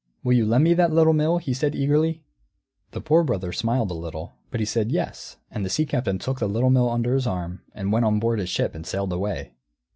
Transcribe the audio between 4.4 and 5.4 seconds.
but he said, "Yes,"